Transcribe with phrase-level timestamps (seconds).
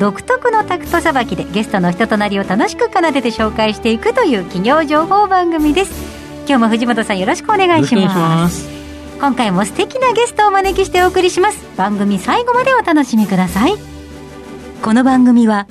[0.00, 5.92] 独特のタクトさばきでゲストの人となりを楽しく奏でて紹介していくという企業情報番組です。
[6.46, 8.68] 今日も藤本さんよろしくお願いします。
[9.18, 11.58] 今回も素敵なゲストをお招きしてお送りします。
[11.76, 13.74] 番組最後までお楽しみください。
[14.82, 15.66] この番組は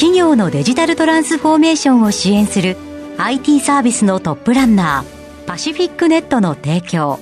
[0.00, 2.76] 企業のデジタルトランスフォーメーションを支援する
[3.18, 7.18] IT サービスのトップランナーパシフィックネットの提供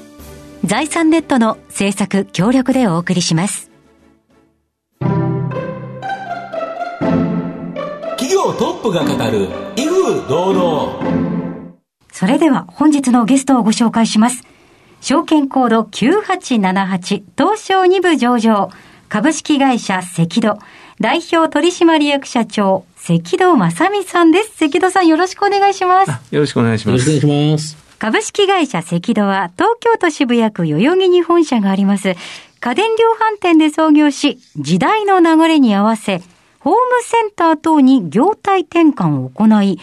[0.64, 3.67] 財産ネットの制作協力でお送りします
[8.52, 11.18] トップが語る威風堂々。
[12.12, 14.42] それでは本日のゲストをご紹介します。
[15.00, 18.70] 証券コード9878東証2部上場。
[19.08, 20.58] 株式会社赤土
[21.00, 24.56] 代表取締役社長関戸正美さんです。
[24.58, 26.10] 関戸さんよろしくお願いします。
[26.30, 27.08] よろしくお願いします。
[27.08, 27.88] よろしくお願いします。
[27.98, 32.14] 株式会社赤土は東京都渋谷区代々木に本社があります。
[32.60, 36.20] 家電量販店で創業し時代の流れに合わせ
[36.60, 39.78] ホームセンター等に業態転換を行い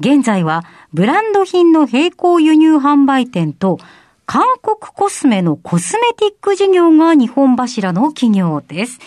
[0.00, 3.78] 現在はブランド品の並行輸入販売店と
[4.26, 8.98] 韓国コスメのコスメティック事業が日本柱の企業です。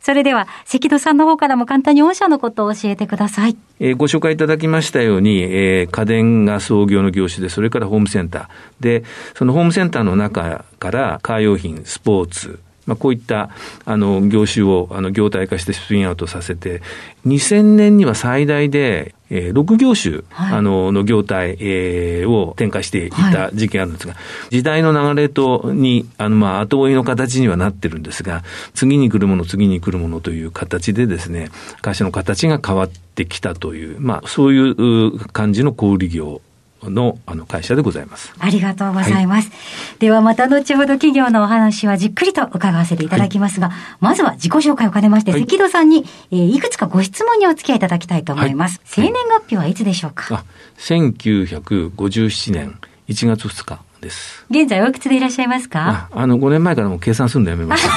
[0.00, 3.56] それでは、関戸さんの方からも簡単に御社のことを教えてください。
[3.78, 8.48] えー、ご紹介いただきましたように、えー、家電が創業の業種で、それからホームセンター。
[8.80, 13.50] で、そのホームセンターの中からカー用品、スポーツ、まあ、こういった
[13.84, 16.80] あの業種をあの業態化してスピンアウトさせて、
[17.26, 31.50] 2000年には最大で、えー、6業種、はい、あのの業態、えー、を展開していた時期があるんですが、はい、時代の流れとに、あのまあ後追いの形にはなってるんですが、次に来るもの、次に来るものという形でですね、
[31.82, 36.40] 会社の形が変わってきたという、まあそういう感じの小売業
[36.82, 38.32] のあの会社でございます。
[38.38, 39.48] ありがとうございます。
[39.48, 39.54] は
[39.96, 48.80] い、ではまた後ほど企業のお話はじっくりと伺わせていただきますが、はい、まずは自己紹介を兼ねまして、はい、関戸さんに、えー、いくつかご質問にお付き合いいただきたいと思います。
[48.84, 50.44] 生年月日はいつでしょうか、あ、
[50.78, 52.78] 1957年
[53.08, 54.44] 1月2日です。
[54.50, 56.08] 現在おいくつでいらっしゃいますか？
[56.12, 57.92] あの、5年前からもう計算するのやめました。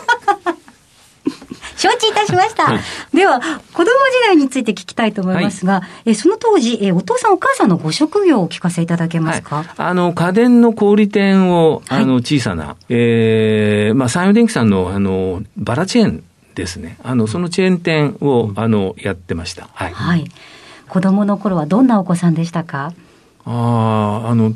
[2.24, 2.64] いたしました。
[2.64, 3.90] はい、では、子供時
[4.26, 16.24] 代について聞きたいと思いますが、はい、えその当時え、お父さんお母さんのご職業をお聞かせいただけますか、はい、あの、家電の小売店を、あの、小さな、えー、まあ、三洋電機さんの、あの、バラチェーン
[16.54, 16.98] ですね。
[17.02, 19.68] あの、そのチェーン店を、あの、やってました。
[19.74, 19.92] はい。
[19.92, 20.24] はい。
[20.88, 22.92] 子供の頃はどんなお子さんでしたか？
[23.46, 24.54] ああ、あの、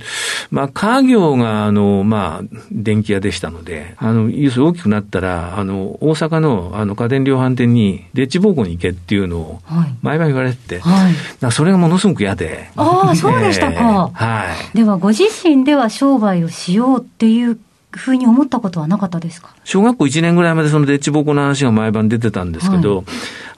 [0.51, 9.61] まあ、家業が、あの、まあ、電気屋でしたので、あの、要するに大きくなったら、あの、大阪の、あの、家電量販店に、デッチ奉公に行けっていうのを、
[10.01, 12.71] 毎晩言われて、はい、それがものすごく嫌で。
[12.77, 14.11] ああ、そうでしたか。
[14.15, 14.45] は
[14.75, 14.77] い。
[14.77, 17.59] では、ご自身では商売をしようっていう
[17.91, 19.55] ふうに思ったことはなかったですか？
[19.65, 23.05] 小学校1年ぐらいまでそのデッチ奉公の話が毎晩出てたんですけど、はい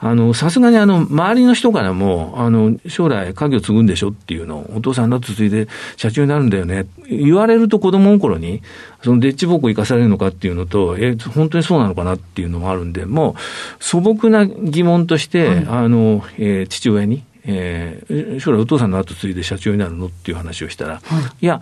[0.03, 6.87] あの、さすがにあの、周りの人からも、あの、将来家業継ぐんでしょっていうのを、お父さんだと継いで社長になるんだよね。
[7.07, 8.63] 言われると子供の頃に、
[9.03, 21.61] そのデッチ奉公生かされるのかっていうのと、え、本当にそうなのかなっていうのもあるんで、もう素朴な疑問として、はい、あの、えー、父親に、えー、将来お父さんの後継いで社長になるのっていう話をしたら、はい、いや、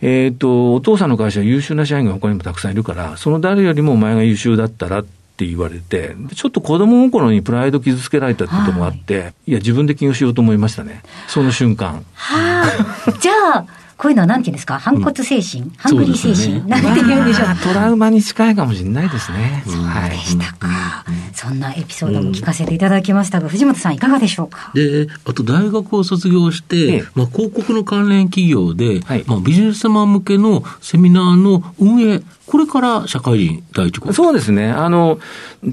[0.00, 11.02] えっ、ー、と、お父さんの会社は優秀な社員が他にもたくさんいるから、その誰よりもお前が優秀だったらっって言われて、ちょっと子供心にプライド傷つけられたってこともあって、はい、いや、自分で起業しようと思いましたね。
[11.26, 12.04] その瞬間。
[12.14, 13.12] はあ。
[13.18, 14.78] じゃあ、こういうのはなんていうんですか？
[14.78, 17.48] 反骨精神、うん、ハングリー精神、ね、なんて言うんでしょう？
[17.62, 19.62] トラウマに近いかもしれないですね。
[19.66, 19.74] そう
[20.10, 24.72] でしたか、そんなエピソードも聞かせていただきましたが、藤本さんいかがでしょうか？
[24.74, 34.70] で、あと大学を卒業して、まあ広告の関連企業で、はい、まあビジネスマン向けのセミナーの運営、これから社会人第一そうですね。
[34.70, 35.18] あの、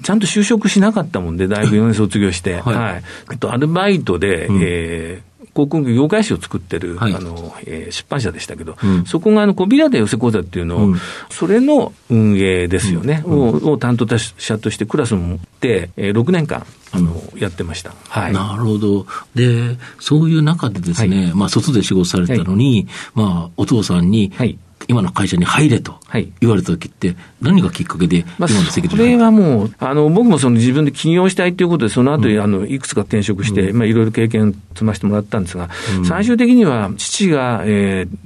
[0.03, 2.75] ちゃんと就職しなかったもんで、大学4年卒業して、はい。
[2.75, 3.03] はい、
[3.47, 10.95] アルバイトで、うん、えー航空業界誌を作ってる、はい、あの、えー、出版社でしたけど、うん、そこがあの、コビラで寄せ講座っていうのを、うん、
[11.29, 17.93] それの運営ですよね、うん、をを担当者としてクラスを持って、えー、6年間、あの、やってました。
[18.07, 18.33] はい。
[18.33, 19.05] なるほど。
[19.35, 24.57] で、そういう中でですね、はい、まあ、外で仕事されてたのに、はい、まあ、お父さんに、はい
[24.87, 25.99] 今の会社に入れと
[26.39, 38.17] 言われた時って、何がきっかけで、まあ、それはもう、あの僕もその自分で起業したいということで、その後、うん、あのいくつか転職して、うん、まあ、いろいろ経験積ませてもらったんですが、うん、最終的には父が、えー、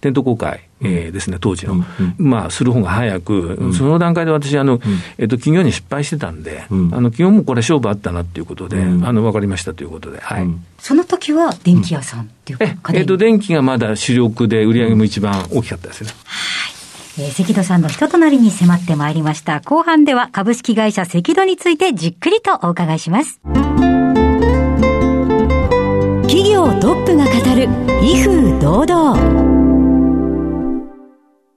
[0.00, 1.84] テント公開、えー、ですね、当時の、
[2.18, 4.80] まあ、する方が早く、その段階で私、あの、
[5.18, 10.46] えっと、企業に失敗してたんで、あの、企業もこれ勝負あったなっていうことで、あの、分かりましたということで、はい。
[10.78, 16.10] その時は電気屋さんっていうか、え、えっと、電気がまだ主力で、売り上げも一番大きかったですね。
[17.16, 19.60] えー、関戸さんの人となりに迫ってまいりました。
[19.60, 23.40] 後半では株式会社関戸についてじっくりとお伺いします。
[26.26, 27.68] 企業トップが語る
[28.02, 29.43] 威風堂々。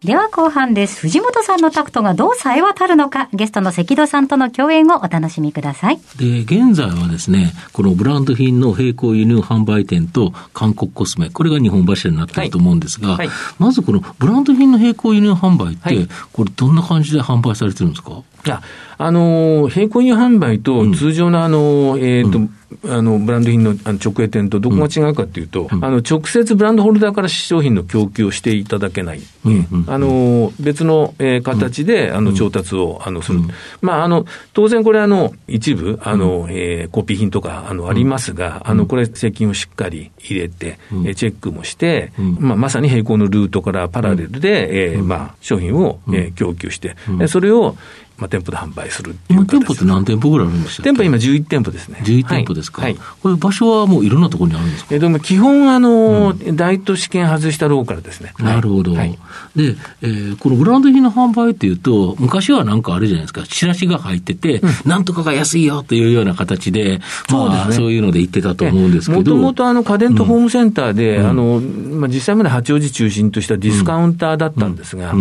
[0.04, 1.02] では後半です。
[1.02, 6.00] 藤本さんのタクトがどう冴え渡るのか、ゲストの関戸さんとの共演をお楽しみください。
[6.18, 13.18] で、現在はですね、このブランド品の並行輸入販売店と韓国コスメ、これが日本柱になっていると思うんですが、はい。
[13.18, 18.22] はい、まずこのブランド品の並行輸入販売って、はい、これどんな感じで販売されてるんですか？
[18.46, 18.62] いや、
[19.00, 22.54] あの、並行輸入販売と通常のあの、えっ、ー、と、うん
[22.86, 33.40] あのブランド品の直営店とどこが違うかというと、うん、あの直接ブランドホルダーから商品の供給をしていただけない、うんあの別の、えー、形で、あの調達をあのする、
[33.82, 46.96] まあ、あの当然これあの、一部あの、えー、コピー品とかあのありますが、あのこれ、責任をしっかり入れて、えチェックもして、まあ、まさに並行のルートからパラレルで、えーまあ、商品を、えー、供給して、
[47.28, 47.78] それを
[48.18, 50.78] まあ、店舗で販売する今、店舗って何店舗ぐらいあるんです？
[50.78, 52.00] か店舗今11店舗ですね。
[52.04, 52.82] 11店舗ですか？
[52.82, 52.98] はい。
[53.22, 54.96] これ場所はもういろんなところにあるんですか？
[54.96, 58.34] えでも基本、あの、うん、大都市圏外したローカルですね。
[58.40, 58.94] なるほど。
[58.94, 59.12] はい、
[59.56, 67.00] で、えー、このブランド品の販売っていうと、昔はなんかあれじゃないですか、チラシが入ってて、うん、なんとかが安いよというような形で、
[67.30, 67.76] そうですね。
[67.76, 69.20] そういうので言ってたと思うんですけど。
[69.20, 71.62] もともとあの家電とホームセンターで、うん、あの、
[72.00, 75.14] まあ、実際まで八王子中心としたディスカウンターだったんですが、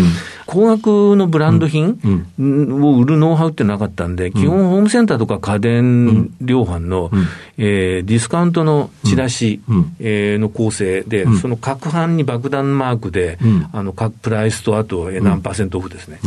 [0.47, 1.99] 高額のブランド品
[2.39, 7.27] を売るノウハウってなかったんで、基本ホームセンターとか家電量販の、うん、
[7.59, 13.39] えー、ディスカウントのチラシ、うん、えー、の構成で、うん、その各版に爆弾マークで、
[13.73, 16.19] あの各プライスとあと何パーセントオフですね。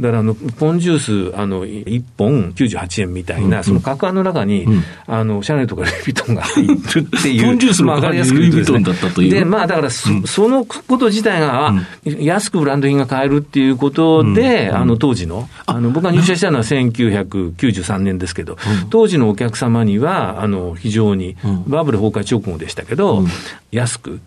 [0.00, 4.64] だからあの、ポンジュース、あの、1本98円みたいな、その各案の中に、
[5.08, 6.76] あの、シャネルとかルイ・ヴィトンが入るっ
[7.22, 7.46] ていう。
[7.46, 9.30] ポンジュースの中にルイ・ヴィトンだったという。
[9.30, 11.74] で、まあだからそ、そのこと自体が、
[12.04, 18.56] 安くブランド品が買えるっていうことで、あの、当時の、あの、僕が入社したのは1993年ですけど、
[18.90, 21.36] 当時のお客様には、あの、非常に、
[21.66, 23.24] バブル崩壊直後でしたけど、
[23.70, 24.20] 安く、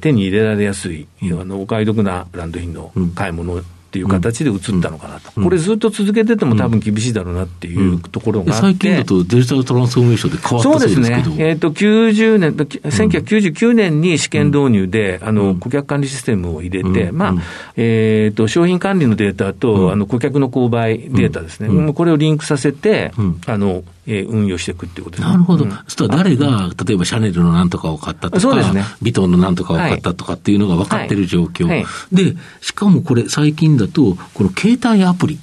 [0.00, 17.34] 手に入れられやすい、あの、お買い得なブランド品の買い物っていう形で移ったのかなと、うん、これずっと続けてても多分厳しいだろうなっていうところがあって、最近だとデジタルトランスフォーメーションで変わったそうですね、えーと、90年、1999年に試験導入で、あの顧客管理システムを入れて、まあ
[17.76, 23.12] えーと、商品管理のデータと、あの顧客の購買データですね、これをリンクさせて、
[23.46, 25.64] あのえー、運用していくっていうことなるほど。
[25.64, 31.66] うん、そしたら誰が、例えばシャネルのなんとかを買ったとか、ね、ビトンのなんとかを買ったとかっていうのが分かってる状況。
[31.66, 31.84] はい。
[31.84, 35.38] はい、で、しかもこれ最近だと、この携帯アプリ。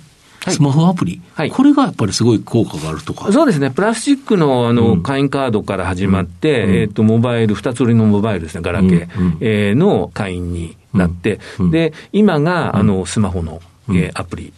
[0.47, 3.31] スマホアプリ、はい、これがやっぱりすごい効果があるとか。
[3.31, 11.39] そうですね、プラスチックのあの、会員カードから始まって、うん、えーと、モバイル、二つ折りのモバイルですね、ガラケー、うん、えー、の会員になって、
[11.71, 14.53] で今があのスマホのえー、アプリ、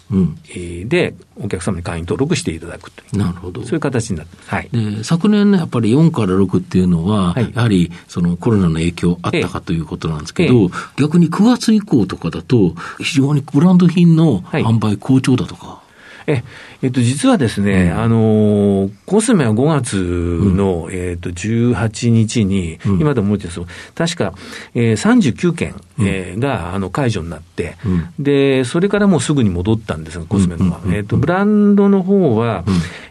[0.87, 3.63] でお客様に会員登録していただくという、なるほど。
[3.63, 10.69] そういう形になってます、はい、で昨年のやっぱり4から6っていうのは、はい、やはりそのコロナの影響あったかということなんですけど、ええ、
[11.01, 15.86] 逆に9月以降とかだと、非常にブランド品の販売好調だとか。
[16.27, 16.43] え
[16.81, 23.93] えっと、実はですね、うん、あの、コスメは5月の、うん、えっと、18日に、うん、今でも覚えてるんです。
[23.95, 24.33] 確か、
[24.75, 27.77] えー、39件、えー、が、あの、解除になって、
[28.19, 30.81] で、それからもうすぐに戻ったんですが、コスメのは。
[30.91, 32.65] えっと、ブランドの方は、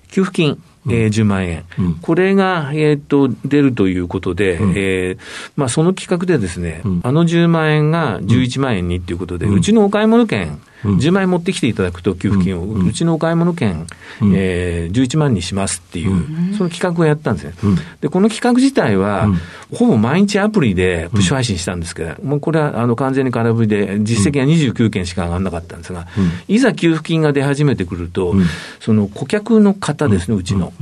[0.08, 5.18] 給付金、えー、10万円、うん、これが、えーと、出るということで、うん、えー、
[5.56, 13.86] まあ、その企画でですね、うん、あの10万円が11万円にということで、うちのお買い物券、10万円持ってきていただくと、給付金を、うちのお買い物券、
[14.34, 17.52] えー、11万にしますっていう、その企画をやったんですね。
[18.00, 19.28] で、この企画自体は、
[19.74, 26.06] ほぼ毎日アプリでプッシュ配信したんですけど、もうこれはあの完全に空振りで、実績が29件しか上がらなかったんですが、
[26.48, 28.34] いざ給付金が出始めてくると、
[28.80, 30.72] その顧客の方ですね、うちの、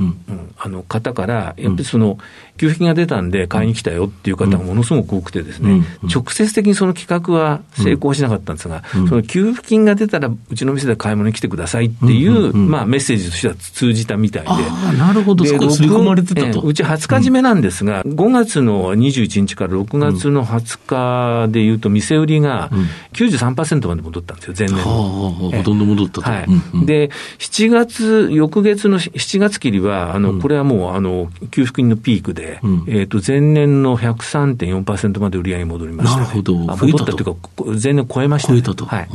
[0.57, 2.17] あの方から、やっぱりその、
[2.57, 14.49] 給付金が出たんで買いに来たよっていう方がものすごく多くてですね、直接的にその企画は成功しなかったんですが、その給付金金が出たら、うちの店で買い物に来てくださいっていう、まあ、メッセージとしては通じたみたいで。
[14.49, 16.61] あなるほど、そこ刷り込まれてたと。
[16.61, 22.69] うち20日締めなんですが、うん、5月の21日から6月の20日でいうと、店売りが
[23.13, 24.83] 93%まで戻ったんですよ、前年の。
[24.83, 26.21] ほとんど戻ったと。
[26.21, 26.85] はい。
[26.85, 36.55] で、7月、翌月の7月切りは、あの、これはもう、あの、給付金のピークで、えっと、前年の103.4%まで売り上げ戻りました、なるほど。
[36.55, 37.35] 戻ったというか、
[37.81, 38.85] 前年超えました、超えたと。
[38.85, 39.09] はい。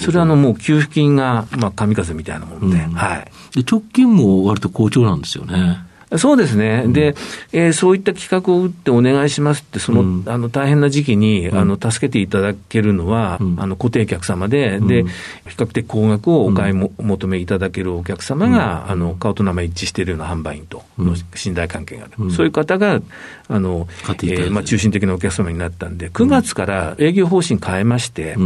[0.00, 3.30] それはあの、もう給付金が、まあ、神風みたいなもので、はい。
[3.54, 5.78] で、直近も割と好調なんですよね。
[6.18, 6.84] そうですね。
[6.88, 7.14] で、
[7.52, 15.08] えー、そういった企画を打ってお願いしますって、その、うん、あの、大変な時期に、あの、助けていただけるのは、うん、あの、固定客様で、で、比
[15.56, 22.30] 較的高額をお買いも、求めいただけるお客様が、あの、顔と名前一致しているような販売員との信頼関係がある。
[22.30, 23.00] そういう方が、
[23.48, 28.36] あの、えー、まあ、中心的なお客様になったんで、9月から営業方針変えまして、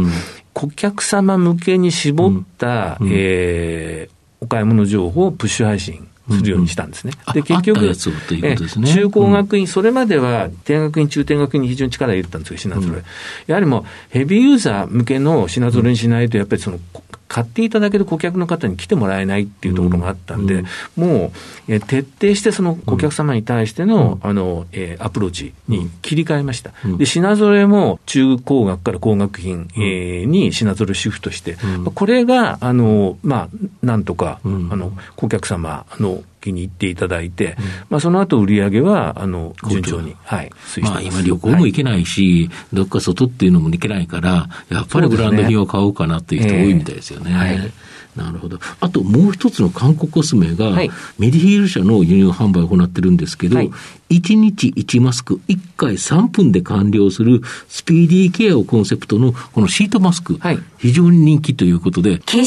[0.53, 7.13] 顧客様向けに絞った、えー、お買い物情報をプッシュ配信するようにしたんですね。
[7.15, 13.03] うんうん、で、結局、ね、中高学院、それまでは低学院、中低学院に非常に力を入れたんですよ、品揃え。
[13.47, 16.79] やはりもう、ヘビーユーザー向けの品揃えにしないと、やっぱりその、
[17.27, 20.63] 買っていただける顧客の方に来てもらえないっていうところがあったんで、
[20.95, 21.31] も
[21.67, 26.71] う、え徹底してその顧客様に対しての、あの、えアプローチに切り替えました。
[26.97, 31.57] で、品揃えも中高学から高学品、えに品揃えシフトして、
[31.93, 40.51] これが、あの、まあ、なんとか、あの、顧客様の気に入っていただいて、うん、まあ、その後売り上げは、あの、順調に、はい、
[40.81, 47.31] まあ、今旅行も行けないし、はい、どっか外っていうのも行けないから、やっぱりブランド品を買おうかなっていう人多いみたいですよね。
[47.33, 47.71] はい
[48.17, 48.57] なるほど。
[48.79, 50.89] あともう一つの韓国コスメが、はい、
[51.19, 53.71] メディヒール社の輸入販売を行ってるんですけど、はい、
[54.09, 62.17] 1日1マスク、1回3分で完了するスピーディーケアをコンセプトのこのシートマスク、はい、非常に人気ということで。
[62.19, 62.43] 化粧の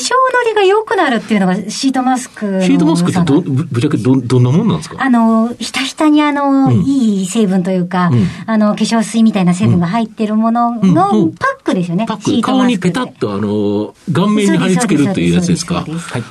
[0.49, 4.97] りが良くなるっていうのがシートマスクシートマスクってど、ぶっちゃけど、どんなもんなんですか？
[5.01, 12.07] あの、ひたひたにあの、うん、いい成分というか、うん、あの、化粧水みたいな成分が入ってるもののパックですよね。
[12.07, 12.41] パック。
[12.41, 15.85] 顔にペタッとあの、顔面に貼り付けるというやつですか？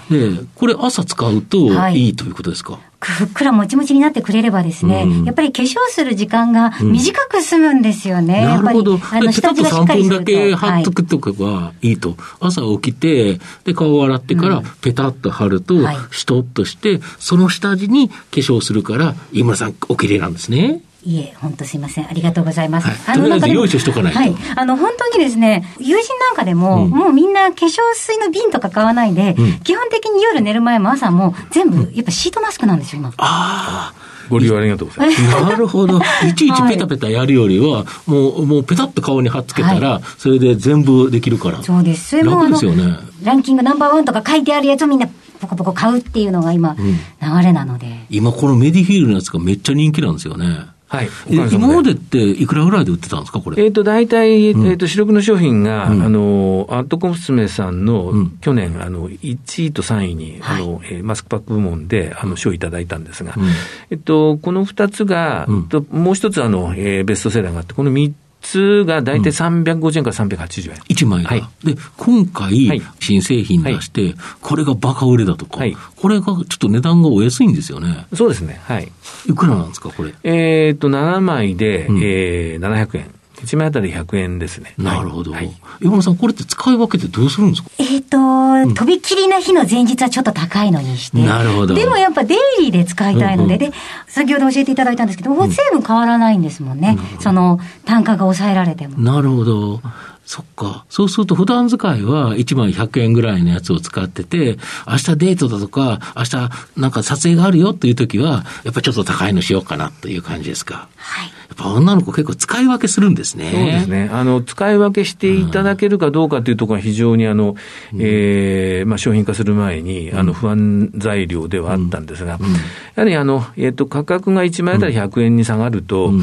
[0.10, 8.39] で、これ朝使うといいということですか、ふっくらもちもちになってくれればですね、うん、やっぱり化粧する時間が短く済むんですよね。
[8.39, 9.00] うん、なるほど。
[9.12, 10.24] あの下地がしっかりすると。
[10.24, 12.10] 3分だけ貼っとくとかはいいと。
[12.10, 15.75] はい、朝起きて、で、顔を洗ってからペタッと貼ると、
[16.12, 20.82] しとっとして、その下地に化粧するから、井村さんお綺麗なんですね。
[21.06, 22.10] いえ、本当すいません。
[22.10, 22.88] ありがとうございます。
[22.88, 24.20] はい、あの、用意しとかないと。
[24.20, 24.36] はい。
[24.56, 33.10] あの、本当にですね、友人なんかでも、うん、もうみんな化粧水の瓶とか買わないで、うん、基本的に夜寝る前も朝も全部、やっぱシートマスクなんですよ、今。
[33.18, 33.94] ああ。
[34.29, 35.22] ご利用ありがとうございます。
[35.41, 36.00] なるほど。
[36.27, 41.63] いちいちペタペタやるよりは、もう、もうペタッと顔に貼っつけたら、はい、それで全部できるから。
[41.63, 42.10] そうです。
[42.10, 42.98] それも楽ですよね。
[43.24, 45.08] ランキングナンバーワンとか書いてあるやつをみんな
[45.39, 48.06] ポコポコ買うっていうのが今、うん、流れなので。
[48.10, 50.68] 今このメディフィールのやつがめっちゃ人気なんですよね。
[50.89, 51.10] はい。
[51.29, 53.63] 今までっていくらぐらいで売ってたんですか、これ？
[53.63, 63.46] えっ、ー、と、大体、えっ、ー、と、主力の商品が、うん、あの、アットコスメさんの、うん、去年、あの、1位と3位に、あの、えー、マスクパック部門で、あの、賞をいただいたんですが、うん、
[63.91, 70.77] えっと、この2つが、ともう一つ、あの、えー、ベストセラーがあって、この3つが大体350円から380円。
[70.77, 71.29] 1枚が。
[71.29, 78.08] はい、で、今回、新製品出して、これがバカ売れだとか、はい、これがちょっと値段がお安いんですよね。
[78.13, 78.60] そうですね。
[78.63, 78.91] はい。
[79.27, 80.13] いくらなんですか、これ？
[80.24, 83.12] えっと、7枚で、うん、えー、700円。
[83.43, 84.74] 1枚あたり100円ですね。
[84.77, 85.31] なるほど。
[85.31, 87.69] はい、山田さん、これって使い分けてどうするんですか？
[87.77, 91.24] えっ、ー、と、とびきりな日の前日はちょっと高いのにして。
[91.24, 91.74] なるほど。
[91.74, 93.77] でもやっぱデイリーで使いたいので、うんうん、で、
[94.08, 96.98] 先ほど教えていただいたんですけど、成分変わらないんですもんね。
[97.15, 98.98] うん、その、単価が抑えられても。
[99.00, 99.81] なるほど。
[100.30, 100.86] そっか。
[100.90, 110.88] そうすると普段使いは1枚100円ぐらいのやつを使ってて、明日デートだとか、明日なんか撮影があるよっていう時は、やっぱりちょっと高いのしようかなという感じですか。
[110.98, 111.30] はい。
[111.30, 113.52] やっぱ女の子結構使い分けするんですね。
[113.52, 114.08] そうですね。
[114.14, 117.56] あの、使い分けしていただけるかどうかというところが非常にあの、
[117.92, 122.60] うん、ええー、まあ商品化する前に、あの、不安材料ではあったんですが、うんうん、や
[122.98, 126.14] はりあの、えっ、ー、と、価格が1枚あたり100円に下がると、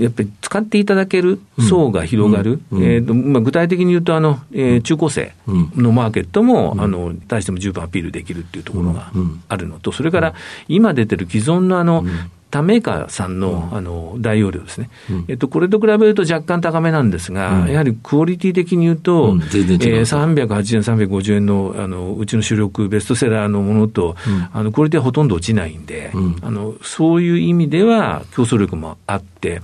[0.00, 1.38] やっぱり使っていただける
[1.68, 2.60] 層が広がる。
[2.72, 9.12] えっ、ー、と、まあ具体的に言うと、あの、えー、中高生のマーケットも、あの、対しても十分アピールできるっていうところが
[9.48, 10.34] あるのと、それから
[10.68, 12.04] 今出てる既存のあの、
[12.56, 14.90] 他メーカーさんの,、あの大容量ですね、
[15.28, 24.16] えっと、これと比べると若干高めなんですが、やはりクオリティ的に言うと、うん、えー、380円、350円のあのうちの主力ベストセラーのものと、
[24.52, 29.60] あのクオリティはほとんど落ちないんで、あのそういう意味では競争力もあって、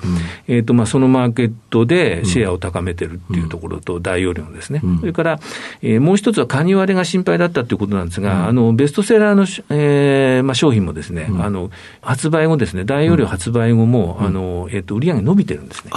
[0.49, 5.41] えっとまあ、そのマーケットでシェアを高めてるっていうところと、大容量ですね、それから、
[5.81, 11.71] えー、もう一つはカニ割れが心配だったということなんですが、あのベストセラーの、えーまあ、商品もですね、あの
[12.01, 15.91] 発売後ですね、大容量発売後も、あのえっと売上伸びてるんですね。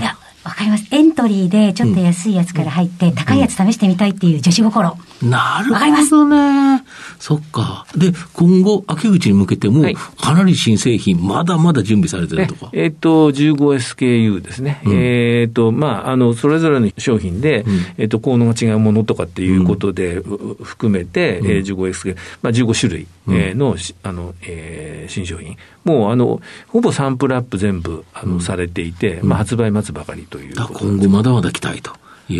[0.00, 0.86] いやわかります。
[0.90, 4.96] エントリーでちょっと安いやつから入って、高いやつ試してみたいっていう女子心。
[5.22, 6.84] なるほどね。
[7.18, 7.86] そっか。
[7.96, 9.84] で、今後、秋口に向けても、
[10.20, 12.70] かなり新製品、まだまだ準備されてるとか。
[12.72, 14.80] えっ、と、15SKU ですね。
[14.84, 25.56] うん、えっ、と、まあ、あの、それぞれの商品で、うん、えっ、と、効能が違うものとかっていうことで、うん、含めて、うん、えー、15SKU、まあ、15種類、えー、の、あの、えー、新商品。
[25.84, 31.92] もう、あの、ほぼサンプルアップ全部、あの、されていて、まあ、発売待つばかりという今後まだまだ期待と。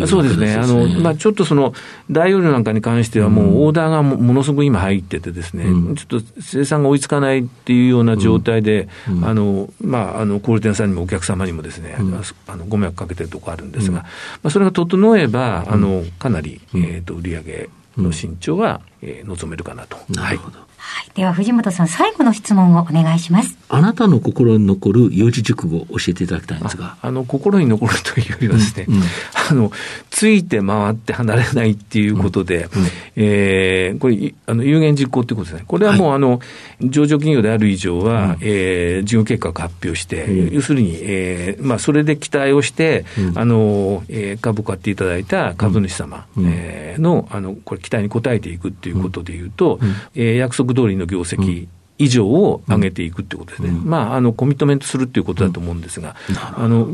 [0.07, 1.73] そうですね、あのまあ、ちょっとその
[2.11, 14.05] 大容量なんかに関しては、もうオーダーがものすごく今入っててですね、うん、ちょっと生産が追いつかないっていうような状態で、うん、あのまあ、あの小売店さんにもお客様にもですね、うん、あのご迷惑かけてるところあるんですが、ま
[14.43, 19.97] あ、それが整えば、あのかなり、えーと、売上の伸長は、えー、望めるかなと。
[20.09, 21.11] なるほど、はいはい。
[21.13, 23.55] では、藤本さん、最後の質問をお願いします。
[23.69, 26.97] あなたの心に残る四字熟語を教えていただきたいんですが。
[27.01, 29.03] あの、心に残るというよりはですね、うんうん、
[29.51, 29.71] あの、
[30.09, 35.63] ついて回って離れないっていうことで、うんうん、えー、これ、あの、有言実行ってことですね。
[35.67, 36.39] これはもう、はい、あの、
[36.81, 51.67] 上場企業である以上は、うん、えー、事業計画を発表して、うん、要するに、えー、まあ、それで期待をして、うん、あの、えー、株買っていただいた株主様、うん、えー、の、あの、これ、期待に応えていくっていうことでいうと、うん、えー、約束通りの業績
[51.99, 56.85] 以上を上げていくっていうことですね、うん、まあ、あのコミットメントするっていうことだと思うんですが、うん、あの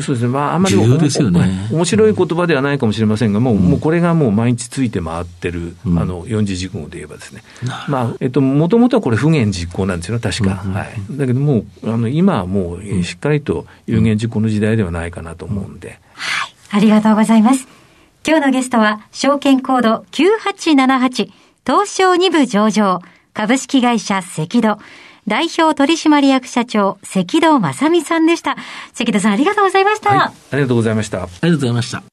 [0.00, 7.42] そうですね、まあ、あまり面白い言葉ではないかもしれませんが、もう,、もうこれがもう毎日ついて回ってる、あの四字熟語で言えばですね、
[7.88, 10.54] まあえっと、もともとはこれ、不言実行なんですよね、確か。
[10.54, 15.98] はい、だけどもう、あの今はもうしっかりと有言実行の時代ではないかなと思うんで。
[16.14, 17.68] はい、ありがとうございます。
[18.26, 21.30] 今日のゲストは、証券コード9878、
[21.66, 23.02] 東証2部上場、
[23.34, 24.78] 株式会社赤戸、
[25.26, 28.56] 代表取締役社長、赤戸正美さんでした。
[28.98, 30.18] 赤戸さんありがとうございました、はい、
[30.52, 31.24] ありがとうございました。
[31.24, 32.04] ありがとうございました。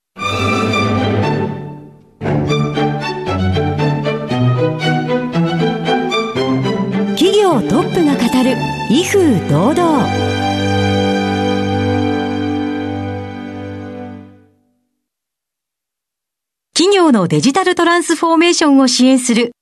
[7.16, 8.58] 企業トップが語る、
[8.90, 10.08] 威風堂々。
[16.74, 19.52] 企業のデジタルトランスフォーメーションを支援する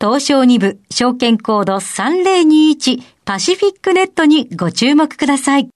[0.00, 5.68] 東証2部証券コード3021パシフィックネットにご注目ください。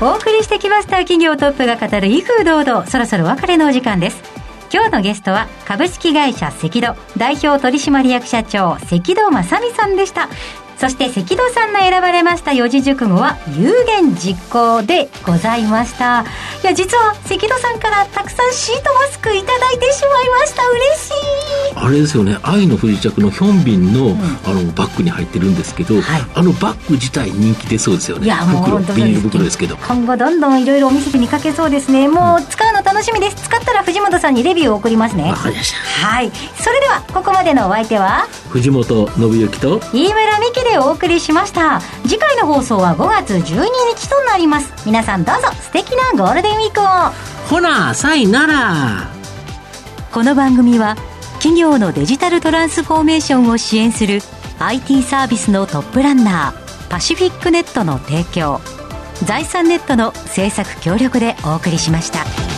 [0.00, 4.22] お送りしてきました企業トップが語る威風堂々、そろそろ別れのお時間です。
[4.72, 10.30] 今日のゲストは株式会社赤戸代表取締役社長赤戸正美さんでした。
[10.76, 16.24] そして赤道さんの選ばれました四字熟語は有言実行でございました。
[16.62, 20.62] いや実は赤道さんからたくさんシートマスクいただいてしまいました。
[20.68, 21.12] 嬉しい。
[21.76, 22.38] あれですよね。
[22.42, 28.26] 愛の不時着のヒョンビンのうん、あのバッグに入ってるんですけど、はい、あのバッグ自体人気出そうですよね。
[28.26, 29.76] いやもうビニール袋ですけど。
[29.76, 32.08] 今後どんどんいろいろお店で見かけそうですね。
[32.08, 33.36] もう使うの楽しみです。
[33.44, 35.24] 使ったら藤本さんにレビューを送りますね。
[35.24, 36.06] わかりました。
[36.06, 36.30] はい。
[36.58, 41.80] それではここまでのお相手は藤本信之と飯村美希でお送りしました。
[42.04, 43.64] 次回の放送は5月12
[43.96, 44.72] 日となります。
[44.86, 46.84] 皆さんどうぞ素敵なゴールデンウィークを。
[47.50, 49.10] ほなさいなら。
[50.12, 50.94] この番組は
[51.38, 54.20] 企業のデジタルトランスフォーメーションを支援する
[54.60, 58.60] IT サービスのトップランナーパシフィックネットの提供
[59.24, 62.53] 財産ネットの制作協力でお送りしました。